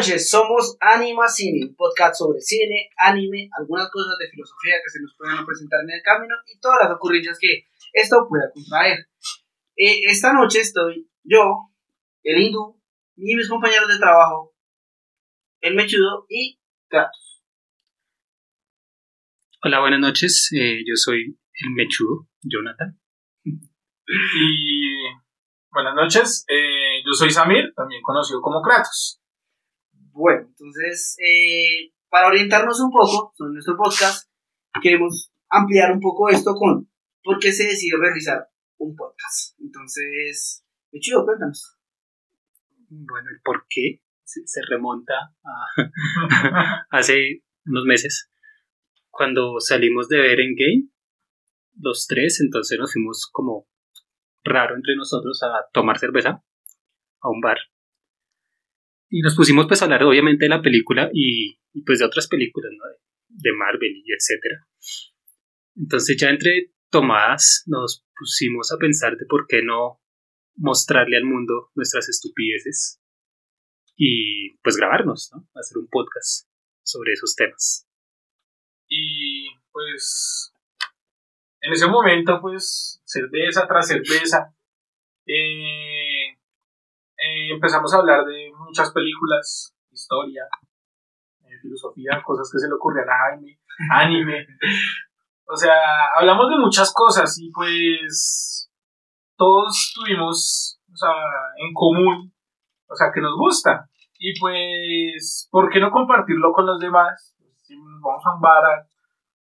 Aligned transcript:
noches, 0.00 0.30
somos 0.30 0.78
Anima 0.80 1.28
Cine, 1.28 1.66
un 1.66 1.74
podcast 1.74 2.16
sobre 2.16 2.40
cine, 2.40 2.88
anime, 2.96 3.50
algunas 3.58 3.90
cosas 3.90 4.16
de 4.18 4.30
filosofía 4.30 4.76
que 4.82 4.88
se 4.88 5.02
nos 5.02 5.14
pueden 5.14 5.44
presentar 5.44 5.80
en 5.82 5.90
el 5.90 6.02
camino 6.02 6.34
y 6.46 6.58
todas 6.58 6.78
las 6.80 6.92
ocurrencias 6.92 7.36
que 7.38 7.66
esto 7.92 8.26
pueda 8.26 8.50
contraer. 8.50 9.10
Eh, 9.76 10.00
esta 10.06 10.32
noche 10.32 10.60
estoy 10.60 11.06
yo, 11.22 11.68
el 12.22 12.40
hindú, 12.40 12.80
y 13.14 13.36
mis 13.36 13.46
compañeros 13.46 13.88
de 13.88 13.98
trabajo, 13.98 14.54
el 15.60 15.74
mechudo 15.74 16.24
y 16.30 16.58
Kratos. 16.88 17.42
Hola, 19.62 19.80
buenas 19.80 20.00
noches, 20.00 20.48
eh, 20.56 20.78
yo 20.78 20.96
soy 20.96 21.38
el 21.52 21.70
mechudo, 21.74 22.26
Jonathan. 22.40 22.98
Y 24.06 24.96
buenas 25.70 25.94
noches, 25.94 26.46
eh, 26.48 27.02
yo 27.04 27.12
soy 27.12 27.30
Samir, 27.30 27.74
también 27.76 28.00
conocido 28.00 28.40
como 28.40 28.62
Kratos. 28.62 29.19
Bueno, 30.12 30.46
entonces, 30.48 31.16
eh, 31.18 31.92
para 32.08 32.28
orientarnos 32.28 32.80
un 32.80 32.90
poco 32.90 33.32
sobre 33.36 33.52
nuestro 33.52 33.76
podcast, 33.76 34.28
queremos 34.82 35.32
ampliar 35.48 35.92
un 35.92 36.00
poco 36.00 36.28
esto 36.28 36.54
con 36.54 36.90
por 37.22 37.38
qué 37.38 37.52
se 37.52 37.64
decidió 37.64 37.98
realizar 37.98 38.48
un 38.78 38.96
podcast. 38.96 39.58
Entonces, 39.60 40.64
qué 40.90 40.98
chido, 41.00 41.24
cuéntanos. 41.24 41.76
Bueno, 42.88 43.30
el 43.30 43.40
por 43.44 43.66
qué 43.68 44.02
se, 44.24 44.40
se 44.46 44.60
remonta 44.68 45.14
a 45.44 46.86
hace 46.90 47.42
unos 47.66 47.84
meses, 47.84 48.30
cuando 49.10 49.60
salimos 49.60 50.08
de 50.08 50.18
ver 50.18 50.40
en 50.40 50.54
game, 50.56 50.88
los 51.78 52.06
tres, 52.06 52.40
entonces 52.40 52.78
nos 52.78 52.92
fuimos 52.92 53.28
como 53.30 53.68
raro 54.44 54.76
entre 54.76 54.96
nosotros 54.96 55.42
a 55.42 55.70
tomar 55.72 55.98
cerveza 55.98 56.42
a 57.20 57.28
un 57.28 57.40
bar. 57.40 57.58
Y 59.10 59.20
nos 59.22 59.34
pusimos 59.34 59.66
pues 59.66 59.82
a 59.82 59.86
hablar 59.86 60.04
obviamente 60.04 60.44
de 60.44 60.48
la 60.48 60.62
película 60.62 61.10
y, 61.12 61.58
pues 61.84 61.98
de 61.98 62.04
otras 62.04 62.28
películas, 62.28 62.70
¿no? 62.78 62.86
De, 62.86 63.50
de 63.50 63.56
Marvel 63.56 64.02
y 64.04 64.12
etcétera. 64.12 64.66
Entonces 65.76 66.16
ya 66.16 66.30
entre 66.30 66.72
tomadas 66.90 67.64
nos 67.66 68.04
pusimos 68.16 68.72
a 68.72 68.78
pensar 68.78 69.16
de 69.16 69.26
por 69.26 69.46
qué 69.48 69.62
no 69.62 70.00
mostrarle 70.56 71.16
al 71.16 71.24
mundo 71.24 71.70
nuestras 71.74 72.08
estupideces 72.08 73.00
y 73.96 74.56
pues 74.62 74.76
grabarnos, 74.76 75.30
¿no? 75.34 75.48
Hacer 75.54 75.78
un 75.78 75.88
podcast 75.88 76.48
sobre 76.82 77.12
esos 77.12 77.34
temas. 77.34 77.86
Y 78.88 79.48
pues 79.72 80.52
en 81.60 81.72
ese 81.72 81.86
momento 81.86 82.40
pues 82.40 83.02
cerveza 83.04 83.66
tras 83.66 83.88
cerveza 83.88 84.54
eh, 85.26 86.30
eh, 86.30 87.52
empezamos 87.52 87.92
a 87.92 87.98
hablar 87.98 88.24
de 88.24 88.49
muchas 88.60 88.92
películas, 88.92 89.74
historia, 89.90 90.44
eh, 91.44 91.58
filosofía, 91.62 92.22
cosas 92.24 92.50
que 92.52 92.58
se 92.58 92.68
le 92.68 92.74
ocurrían 92.74 93.08
a 93.08 93.18
Jaime, 93.18 93.58
anime. 93.92 94.46
o 95.46 95.56
sea, 95.56 95.74
hablamos 96.16 96.50
de 96.50 96.58
muchas 96.58 96.92
cosas 96.92 97.36
y 97.38 97.50
pues 97.50 98.70
todos 99.36 99.92
tuvimos 99.94 100.80
o 100.92 100.96
sea, 100.96 101.14
en 101.56 101.72
común, 101.72 102.32
o 102.88 102.94
sea, 102.94 103.10
que 103.12 103.20
nos 103.20 103.36
gusta. 103.36 103.88
Y 104.18 104.38
pues, 104.38 105.48
¿por 105.50 105.70
qué 105.70 105.80
no 105.80 105.90
compartirlo 105.90 106.52
con 106.52 106.66
los 106.66 106.78
demás? 106.78 107.34
Si 107.62 107.74
vamos 107.76 108.22
a 108.26 108.34
un 108.34 108.40
bar 108.40 108.64
a 108.64 108.86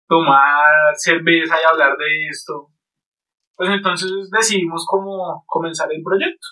tomar 0.07 0.95
cerveza 0.95 1.55
y 1.55 1.65
hablar 1.65 1.97
de 1.97 2.27
esto, 2.27 2.67
pues 3.55 3.69
entonces 3.69 4.11
decidimos 4.31 4.85
cómo 4.87 5.43
comenzar 5.47 5.91
el 5.91 6.01
proyecto 6.03 6.47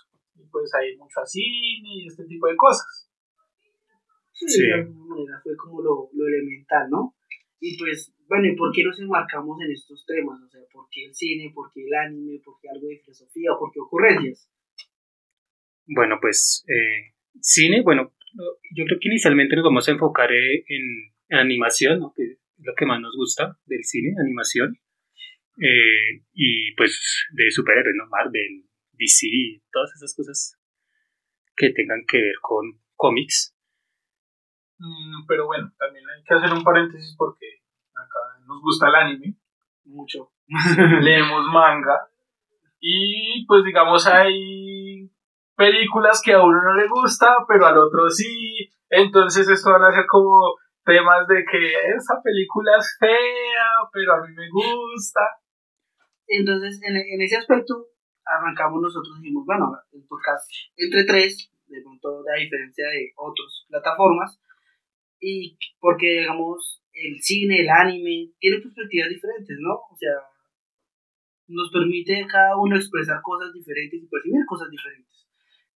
pues 0.52 0.72
hay 0.76 0.96
mucho 0.98 1.22
cine 1.26 1.78
y 1.84 2.08
este 2.08 2.26
tipo 2.26 2.48
de 2.48 2.56
cosas. 2.56 3.10
Sí, 4.34 4.48
sí. 4.48 4.62
de 4.68 4.74
alguna 4.74 5.16
manera 5.16 5.40
fue 5.44 5.56
como 5.58 5.82
lo, 5.82 6.10
lo, 6.14 6.28
elemental, 6.28 6.90
¿no? 6.92 7.16
Y 7.60 7.78
pues, 7.78 8.14
bueno, 8.28 8.48
¿y 8.48 8.56
por 8.56 8.72
qué 8.72 8.84
nos 8.84 9.00
enmarcamos 9.00 9.60
en 9.62 9.72
estos 9.72 10.06
temas? 10.06 10.40
O 10.42 10.48
sea, 10.48 10.62
¿por 10.72 10.86
qué 10.92 11.06
el 11.06 11.16
cine? 11.16 11.52
¿Por 11.54 11.72
qué 11.74 11.86
el 11.86 11.94
anime? 11.94 12.40
¿Por 12.46 12.56
qué 12.62 12.70
algo 12.70 12.88
de 12.88 13.00
filosofía? 13.00 13.50
¿Por 13.58 13.72
qué 13.72 13.80
ocurrencias? 13.80 14.52
Bueno, 15.88 16.18
pues, 16.22 16.64
eh, 16.68 17.16
cine, 17.42 17.82
bueno, 17.82 18.14
yo 18.76 18.86
creo 18.86 19.00
que 19.02 19.10
inicialmente 19.10 19.56
nos 19.56 19.66
vamos 19.66 19.88
a 19.88 19.92
enfocar 19.92 20.32
en, 20.32 20.64
en 21.30 21.38
animación, 21.38 22.00
¿no? 22.00 22.14
Que 22.16 22.24
es 22.24 22.40
lo 22.60 22.74
que 22.76 22.86
más 22.86 23.00
nos 23.00 23.16
gusta 23.16 23.58
del 23.66 23.84
cine, 23.84 24.14
animación. 24.20 24.78
Eh, 25.60 26.22
y 26.34 26.76
pues 26.76 27.26
de 27.32 27.50
superhéroes, 27.50 27.96
¿no? 27.96 28.08
Marvel, 28.10 28.64
DC, 28.98 29.62
todas 29.72 29.94
esas 29.96 30.16
cosas 30.16 30.60
que 31.56 31.72
tengan 31.72 32.04
que 32.08 32.18
ver 32.18 32.36
con 32.42 32.80
cómics. 32.96 33.56
Mm, 34.80 35.26
pero 35.28 35.48
bueno, 35.48 35.72
también 35.78 36.06
hay 36.10 36.24
que 36.24 36.34
hacer 36.34 36.54
un 36.54 36.64
paréntesis 36.64 37.16
porque 37.18 37.64
acá 37.94 38.46
nos 38.46 38.62
gusta 38.62 38.90
el 38.90 38.96
anime. 38.96 39.36
Mucho. 39.86 40.32
Leemos 41.02 41.46
manga. 41.52 42.10
Y 42.80 43.46
pues 43.48 43.64
digamos 43.64 44.06
hay 44.06 45.10
películas 45.56 46.22
que 46.24 46.34
a 46.34 46.44
uno 46.44 46.62
no 46.62 46.74
le 46.76 46.88
gusta, 46.88 47.38
pero 47.48 47.66
al 47.66 47.78
otro 47.78 48.10
sí. 48.10 48.70
Entonces 48.90 49.50
esto 49.50 49.72
van 49.72 49.84
a 49.84 49.92
ser 49.92 50.06
como 50.08 50.56
temas 50.86 51.28
de 51.28 51.44
que 51.44 51.74
esa 51.96 52.22
película 52.24 52.78
es 52.78 52.98
fea, 53.00 53.70
pero 53.92 54.14
a 54.14 54.22
mí 54.22 54.34
me 54.34 54.48
gusta. 54.50 55.22
Entonces, 56.28 56.80
en, 56.84 56.96
en 56.96 57.22
ese 57.22 57.38
aspecto, 57.38 57.88
arrancamos 58.28 58.82
nosotros 58.82 59.18
y 59.18 59.22
dijimos, 59.24 59.46
bueno, 59.46 59.74
el 59.92 60.04
podcast 60.08 60.50
entre 60.76 61.04
tres, 61.06 61.52
de 61.68 61.82
pronto 61.82 62.24
a 62.34 62.40
diferencia 62.40 62.88
de 62.88 63.12
otras 63.16 63.66
plataformas, 63.70 64.40
y 65.20 65.58
porque, 65.80 66.20
digamos, 66.22 66.84
el 66.94 67.22
cine, 67.22 67.62
el 67.62 67.70
anime, 67.70 68.32
tiene 68.40 68.60
perspectivas 68.60 69.10
diferentes, 69.10 69.58
¿no? 69.60 69.74
O 69.74 69.96
sea, 69.98 70.14
nos 71.48 71.72
permite 71.72 72.26
cada 72.28 72.58
uno 72.58 72.76
expresar 72.76 73.22
cosas 73.22 73.54
diferentes 73.54 74.02
y 74.02 74.08
percibir 74.08 74.46
cosas 74.46 74.70
diferentes. 74.70 75.28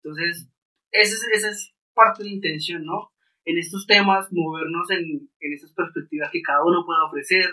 Entonces, 0.03 0.49
esa 0.91 1.15
es, 1.15 1.29
esa 1.33 1.51
es 1.51 1.75
parte 1.95 2.23
de 2.23 2.31
la 2.31 2.35
intención, 2.37 2.85
¿no? 2.85 3.13
En 3.45 3.59
estos 3.59 3.87
temas, 3.87 4.29
movernos 4.31 4.91
en, 4.91 5.31
en 5.41 5.53
esas 5.53 5.73
perspectivas 5.73 6.31
que 6.31 6.43
cada 6.43 6.65
uno 6.65 6.85
pueda 6.85 7.05
ofrecer 7.05 7.47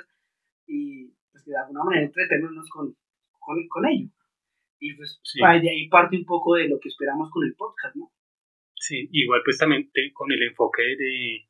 y 0.66 1.14
pues, 1.32 1.46
de 1.46 1.58
alguna 1.58 1.84
manera 1.84 2.06
entretenernos 2.06 2.70
con, 2.70 2.96
con, 3.40 3.68
con 3.68 3.86
ello. 3.86 4.10
Y 4.80 4.96
pues 4.96 5.20
sí. 5.24 5.40
de 5.40 5.70
ahí 5.70 5.88
parte 5.90 6.18
un 6.18 6.26
poco 6.26 6.56
de 6.56 6.68
lo 6.68 6.80
que 6.80 6.90
esperamos 6.90 7.30
con 7.32 7.46
el 7.46 7.56
podcast, 7.56 7.96
¿no? 7.96 8.12
Sí, 8.76 9.10
igual 9.12 9.42
pues 9.44 9.58
también 9.58 9.90
te, 9.92 10.12
con 10.14 10.32
el 10.32 10.42
enfoque 10.44 10.84
de, 10.84 11.48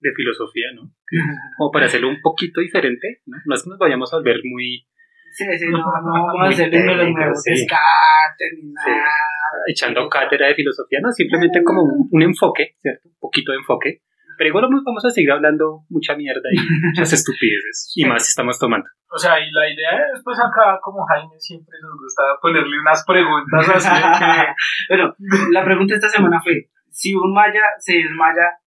de 0.00 0.12
filosofía, 0.14 0.72
¿no? 0.74 0.90
Como 1.58 1.70
para 1.70 1.86
hacerlo 1.86 2.08
un 2.08 2.20
poquito 2.20 2.60
diferente, 2.60 3.22
¿no? 3.26 3.38
No 3.46 3.54
es 3.54 3.62
que 3.62 3.70
nos 3.70 3.78
vayamos 3.78 4.12
a 4.12 4.16
volver 4.16 4.40
muy... 4.44 4.86
Sí, 5.32 5.44
sí, 5.58 5.66
no, 5.66 5.78
no 6.04 6.26
vamos 6.26 6.46
a 6.46 6.48
hacer 6.48 6.68
uno 6.68 6.92
de 6.92 6.96
los 6.96 7.10
nuevos 7.10 7.42
sí. 7.42 7.50
descartes 7.50 8.52
ni 8.60 8.72
nada. 8.72 8.86
Sí. 8.86 9.72
Echando 9.72 10.08
cátedra 10.08 10.48
de 10.48 10.54
filosofía, 10.54 10.98
no, 11.00 11.10
simplemente 11.12 11.62
como 11.62 11.82
un, 11.82 12.08
un 12.10 12.22
enfoque, 12.22 12.76
¿cierto? 12.80 13.08
Un 13.08 13.18
poquito 13.20 13.52
de 13.52 13.58
enfoque. 13.58 14.02
Pero 14.36 14.48
igual 14.48 14.66
vamos 14.84 15.04
a 15.04 15.10
seguir 15.10 15.32
hablando 15.32 15.84
mucha 15.88 16.14
mierda 16.16 16.48
y 16.52 16.56
muchas 16.88 17.12
estupideces. 17.12 17.92
Y 17.96 18.04
más 18.04 18.24
si 18.24 18.30
estamos 18.30 18.58
tomando. 18.58 18.88
O 19.10 19.18
sea, 19.18 19.38
y 19.38 19.50
la 19.50 19.68
idea 19.68 19.92
es, 20.12 20.22
pues 20.24 20.38
acá, 20.38 20.78
como 20.82 21.04
Jaime 21.06 21.38
siempre 21.38 21.76
nos 21.82 21.98
gusta 22.00 22.22
ponerle 22.42 22.80
unas 22.80 23.04
preguntas 23.06 23.68
así. 23.68 23.88
bueno, 24.88 25.14
la 25.52 25.64
pregunta 25.64 25.94
esta 25.94 26.08
semana 26.08 26.40
fue: 26.42 26.68
si 26.90 27.14
un 27.14 27.32
maya 27.32 27.62
se 27.78 27.94
desmaya, 27.94 28.58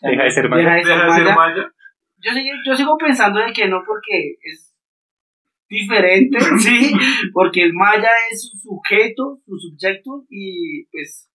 deja 0.00 0.24
de 0.24 0.30
ser 0.30 0.48
maya. 0.48 0.62
Deja 0.62 0.74
de 0.74 0.84
ser, 0.84 0.94
¿Deja 0.94 1.04
de 1.04 1.10
maya. 1.10 1.24
ser 1.24 1.36
maya? 1.36 1.72
Yo, 2.18 2.32
sigo, 2.32 2.56
yo 2.64 2.74
sigo 2.76 2.96
pensando 2.98 3.40
de 3.40 3.52
que 3.52 3.68
no, 3.68 3.82
porque 3.84 4.36
es 4.42 4.72
diferente, 5.72 6.38
sí, 6.58 6.92
porque 7.32 7.64
el 7.64 7.72
maya 7.72 8.10
es 8.30 8.50
su 8.50 8.56
sujeto, 8.58 9.40
su 9.46 9.58
subjecto, 9.58 10.24
y 10.28 10.84
pues 10.92 11.31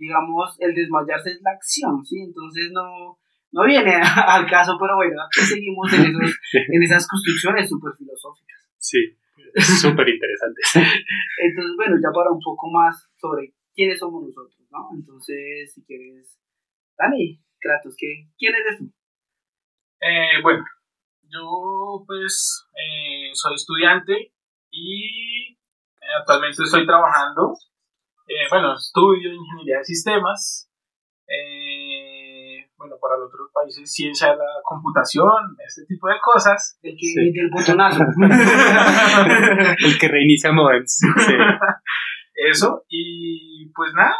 digamos, 0.00 0.56
el 0.58 0.74
desmayarse 0.74 1.30
es 1.30 1.42
la 1.42 1.52
acción, 1.52 2.04
¿sí? 2.04 2.22
Entonces 2.22 2.72
no, 2.72 3.20
no 3.52 3.64
viene 3.66 4.00
al 4.00 4.48
caso, 4.48 4.76
pero 4.80 4.96
bueno, 4.96 5.20
aquí 5.22 5.44
seguimos 5.44 5.92
en, 5.92 6.08
esos, 6.08 6.38
en 6.72 6.82
esas 6.82 7.06
construcciones 7.06 7.68
súper 7.68 7.92
filosóficas. 7.92 8.66
Sí, 8.78 8.98
súper 9.78 10.08
interesantes. 10.08 10.66
Entonces, 11.38 11.76
bueno, 11.76 11.96
ya 12.02 12.08
para 12.16 12.32
un 12.32 12.40
poco 12.40 12.70
más 12.72 13.10
sobre 13.14 13.52
quiénes 13.74 13.98
somos 13.98 14.24
nosotros, 14.24 14.66
¿no? 14.70 14.88
Entonces, 14.96 15.70
si 15.74 15.84
quieres, 15.84 16.40
Dani, 16.96 17.38
Kratos, 17.60 17.94
¿qué, 17.98 18.26
¿quién 18.38 18.54
eres 18.54 18.78
tú? 18.78 18.90
Eh, 20.00 20.40
bueno, 20.42 20.64
yo 21.28 22.04
pues 22.06 22.66
eh, 22.72 23.30
soy 23.34 23.54
estudiante 23.54 24.32
y 24.70 25.52
eh, 25.52 26.14
actualmente 26.18 26.62
estoy 26.62 26.86
trabajando 26.86 27.52
eh, 28.30 28.46
bueno, 28.48 28.74
estudio 28.74 29.32
ingeniería 29.32 29.78
de 29.78 29.84
sistemas, 29.84 30.70
eh, 31.26 32.70
bueno, 32.76 32.94
para 33.02 33.18
los 33.18 33.26
otros 33.26 33.50
países, 33.52 33.92
ciencia 33.92 34.30
de 34.30 34.36
la 34.36 34.62
computación, 34.62 35.56
este 35.66 35.84
tipo 35.86 36.06
de 36.06 36.14
cosas. 36.22 36.78
El 36.80 36.92
que 36.92 37.06
sí. 37.06 37.32
del 37.32 37.50
botonazo. 37.50 38.04
el 39.84 39.98
que 39.98 40.08
reinicia 40.08 40.52
modems. 40.52 41.00
Sí. 41.26 41.34
Eso, 42.34 42.84
y 42.88 43.68
pues 43.74 43.92
nada, 43.94 44.14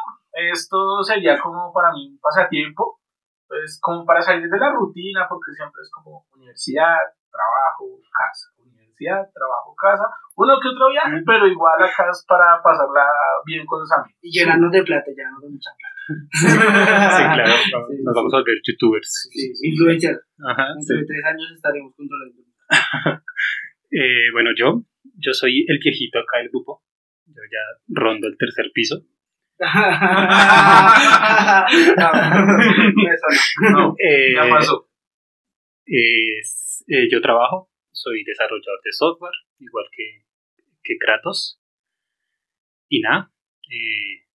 esto 0.53 1.05
sería 1.05 1.39
como 1.39 1.73
para 1.73 1.93
mí 1.93 2.11
un 2.11 2.19
pasatiempo. 2.19 2.99
pues 3.47 3.79
como 3.81 4.05
para 4.05 4.23
salir 4.23 4.49
de 4.49 4.59
la 4.59 4.73
rutina, 4.73 5.27
porque 5.29 5.53
siempre 5.55 5.83
es 5.83 5.91
como 5.91 6.27
universidad, 6.35 6.99
trabajo, 7.31 7.87
casa, 8.11 8.51
universidad, 9.00 9.25
trabajo, 9.32 9.75
casa, 9.76 10.05
uno 10.37 10.58
que 10.61 10.69
otro 10.69 10.91
viaje, 10.91 11.23
pero 11.25 11.47
igual 11.47 11.82
acá 11.82 12.11
es 12.11 12.25
para 12.29 12.61
pasarla 12.62 13.05
bien 13.47 13.64
con 13.67 13.81
los 13.81 13.91
amigos. 13.93 14.19
Y 14.23 14.31
llenarnos 14.31 14.70
de 14.73 14.82
plata, 14.82 15.11
llenarnos 15.11 15.43
de 15.43 15.49
mucha 15.50 15.70
plata. 15.76 15.97
Sí, 16.32 16.47
claro, 17.35 17.55
nos 18.05 18.14
vamos 18.14 18.35
a 18.35 18.37
volver 18.38 18.58
youtubers. 18.67 19.29
Sí, 19.32 19.52
influencer. 19.62 20.17
Ajá, 20.47 20.67
sí. 20.81 20.94
De 20.97 21.05
tres 21.06 21.25
años 21.25 21.52
estaremos 21.55 21.94
controlando. 21.97 22.43
Eh, 23.93 24.31
bueno, 24.32 24.50
yo, 24.56 24.85
yo 25.19 25.32
soy 25.35 25.64
el 25.67 25.81
viejito 25.82 26.20
acá 26.20 26.38
del 26.38 26.49
grupo. 26.50 26.85
Yo 27.26 27.43
ya 27.50 27.58
rondo 27.88 28.29
el 28.29 28.37
tercer 28.38 28.67
piso. 28.73 29.00
no, 29.58 29.67
eso 33.11 33.26
no. 33.62 33.70
No, 33.70 33.94
Eh, 33.99 34.32
ya 34.37 34.49
pasó. 34.49 34.87
es- 35.87 36.85
eh, 36.87 37.08
yo 37.11 37.20
trabajo, 37.20 37.69
soy 37.93 38.23
desarrollador 38.25 38.81
de 38.85 38.93
software, 38.93 39.35
igual 39.59 39.87
que, 39.93 40.25
que 40.83 40.97
Kratos. 40.99 41.61
Y 42.89 43.01
nada, 43.01 43.31
eh, 43.71 44.27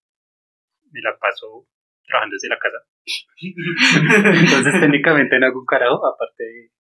me 0.92 1.02
la 1.02 1.18
paso 1.18 1.68
trabajando 2.06 2.36
desde 2.36 2.50
la 2.50 2.60
casa. 2.60 2.78
Entonces 3.42 4.80
técnicamente 4.82 5.38
no 5.40 5.46
hago 5.48 5.60
un 5.60 5.66
carajo, 5.66 6.02
aparte 6.08 6.44
de 6.44 6.72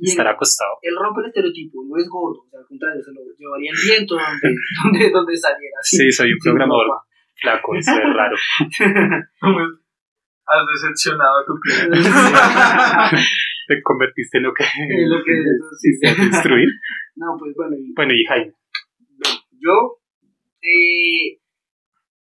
Y 0.00 0.10
estar 0.10 0.26
acostado. 0.26 0.78
él 0.82 0.94
rompe 0.96 1.20
el 1.22 1.26
estereotipo, 1.28 1.84
no 1.86 1.96
es 2.00 2.08
gordo, 2.08 2.40
o 2.42 2.48
sea, 2.50 2.60
al 2.60 2.66
contrario, 2.66 3.00
se 3.02 3.12
lo 3.12 3.20
llevaría 3.38 3.70
el 3.70 3.76
viento 3.78 4.14
donde, 4.16 4.54
donde, 4.82 5.10
donde 5.10 5.36
saliera. 5.36 5.76
así, 5.78 5.96
Sí, 5.98 6.10
soy 6.12 6.32
un 6.32 6.38
programador 6.42 6.86
flaco, 7.34 7.74
eso 7.78 7.92
es 7.92 8.14
raro. 8.14 8.36
Has 10.46 10.66
decepcionado 10.74 11.38
a 11.38 11.44
tu 11.46 11.54
cliente. 11.60 11.98
Te 13.66 13.82
convertiste 13.82 14.38
en 14.38 14.44
lo 14.44 14.52
que, 14.54 14.64
Es 14.64 15.08
lo 15.08 15.22
que 15.24 15.32
destruir. 16.30 16.68
No, 17.16 17.36
pues 17.38 17.54
bueno, 17.54 17.76
y 17.76 17.92
Bueno, 17.94 18.12
y 18.12 18.24
Jaime. 18.24 18.52
yo, 19.52 19.98
eh, 20.62 21.38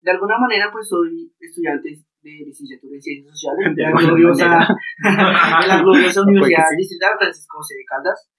de 0.00 0.10
alguna 0.10 0.38
manera, 0.38 0.70
pues 0.72 0.88
soy 0.88 1.30
estudiante 1.38 1.90
de 2.22 2.30
licenciatura 2.46 2.94
en 2.96 3.02
Ciencias 3.02 3.38
Sociales 3.38 3.76
de 3.76 3.82
la 3.82 3.90
gloriosa, 3.92 4.44
de 5.04 5.66
la 5.68 5.82
gloriosa 5.82 6.20
No 6.22 6.30
Universidad 6.32 6.68
ser. 6.68 6.76
Distrital 6.78 7.12
Francisco 7.18 7.56
José 7.58 7.74
de 7.76 7.84
Caldas. 7.84 8.30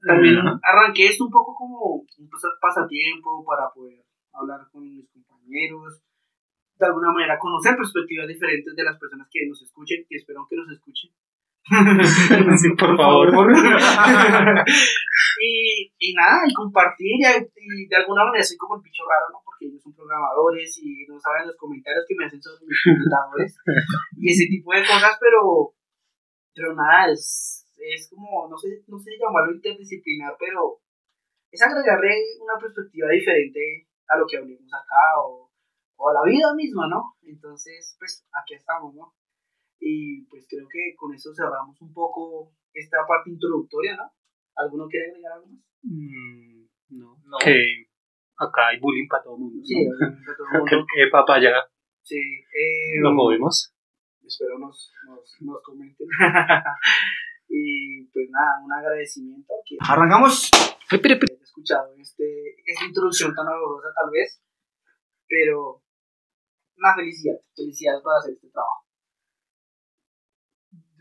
También 0.00 0.38
arranqué 0.62 1.06
esto 1.06 1.24
un 1.24 1.30
poco 1.30 1.54
como 1.54 2.02
un 2.02 2.28
pas- 2.30 2.58
pasatiempo 2.60 3.44
para 3.44 3.70
poder 3.74 4.04
hablar 4.32 4.60
con 4.70 4.82
mis 4.84 5.08
compañeros, 5.10 6.02
de 6.78 6.86
alguna 6.86 7.10
manera 7.12 7.38
conocer 7.38 7.76
perspectivas 7.76 8.28
diferentes 8.28 8.74
de 8.74 8.84
las 8.84 8.98
personas 8.98 9.26
que 9.30 9.46
nos 9.48 9.60
escuchen, 9.62 10.04
que 10.08 10.16
espero 10.16 10.46
que 10.48 10.56
nos 10.56 10.70
escuchen. 10.70 11.10
Sí, 12.58 12.68
por 12.76 12.96
favor. 12.96 13.28
y, 15.40 15.92
y 15.98 16.14
nada, 16.14 16.42
y 16.46 16.54
compartir, 16.54 17.06
y, 17.06 17.22
y 17.22 17.86
de 17.86 17.96
alguna 17.96 18.24
manera 18.24 18.42
soy 18.42 18.56
como 18.56 18.76
el 18.76 18.82
bicho 18.82 19.02
raro, 19.04 19.30
¿no? 19.32 19.40
Porque 19.44 19.66
ellos 19.66 19.82
son 19.82 19.94
programadores 19.94 20.78
y 20.82 21.06
no 21.06 21.18
saben 21.20 21.46
los 21.46 21.56
comentarios 21.56 22.04
que 22.08 22.14
me 22.16 22.26
hacen 22.26 22.42
sobre 22.42 22.66
mis 22.66 22.82
computadores 22.82 23.56
y 24.16 24.30
ese 24.32 24.46
tipo 24.48 24.72
de 24.72 24.80
cosas, 24.80 25.18
pero, 25.20 25.74
pero 26.54 26.74
nada, 26.74 27.12
es, 27.12 27.66
es 27.76 28.08
como, 28.10 28.48
no 28.48 28.56
sé, 28.56 28.82
no 28.86 28.98
sé 28.98 29.12
llamarlo 29.20 29.54
interdisciplinar, 29.54 30.34
pero 30.38 30.80
es 31.50 31.62
agregarle 31.62 32.14
una 32.40 32.58
perspectiva 32.60 33.08
diferente 33.08 33.88
a 34.08 34.16
lo 34.16 34.26
que 34.26 34.38
hablemos 34.38 34.72
acá 34.72 35.20
o, 35.20 35.50
o 35.96 36.08
a 36.08 36.14
la 36.14 36.22
vida 36.24 36.54
misma, 36.54 36.88
¿no? 36.88 37.14
Entonces, 37.22 37.96
pues 37.98 38.26
aquí 38.32 38.54
estamos, 38.54 38.94
¿no? 38.94 39.14
Y 39.80 40.22
pues 40.26 40.46
creo 40.48 40.66
que 40.70 40.94
con 40.96 41.14
eso 41.14 41.30
cerramos 41.34 41.80
un 41.80 41.92
poco 41.92 42.52
esta 42.72 42.98
parte 43.06 43.30
introductoria, 43.30 43.96
¿no? 43.96 44.10
¿Alguno 44.56 44.86
quiere 44.88 45.10
agregar 45.10 45.32
algo 45.34 45.46
más? 45.48 45.60
Mm, 45.82 46.66
no. 46.98 47.16
No. 47.24 47.36
Que 47.42 47.86
acá 48.36 48.68
hay 48.68 48.80
bullying 48.80 49.08
para 49.08 49.22
todo 49.22 49.34
el 49.36 49.40
mundo. 49.42 49.60
Sí, 49.64 49.84
¿no? 49.84 49.90
obviamente 49.96 50.32
todo 50.36 50.46
el 50.52 50.64
Que, 50.68 50.76
mundo. 50.76 50.86
que 50.94 51.06
papaya 51.10 51.50
Sí, 52.02 52.16
eh, 52.16 53.00
lo 53.00 53.12
movemos. 53.12 53.74
espero 54.24 54.58
nos, 54.58 54.92
nos, 55.06 55.36
nos 55.40 55.62
comenten. 55.62 56.06
y 57.48 58.04
pues 58.08 58.26
nada, 58.30 58.64
un 58.64 58.72
agradecimiento. 58.72 59.52
Que 59.66 59.76
arrancamos. 59.80 60.50
He 60.90 60.96
escuchado 61.42 61.92
este, 61.98 62.54
esta 62.64 62.84
introducción 62.86 63.34
tan 63.34 63.44
dolorosa 63.44 63.88
tal 63.94 64.10
vez, 64.10 64.40
pero 65.28 65.82
una 66.78 66.94
felicidad, 66.94 67.36
felicidad 67.54 68.00
para 68.02 68.18
hacer 68.18 68.34
este 68.34 68.48
trabajo. 68.48 68.87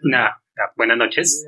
Ya, 0.04 0.42
buenas 0.76 0.98
noches. 0.98 1.48